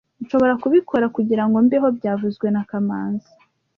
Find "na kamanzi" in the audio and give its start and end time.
2.51-3.31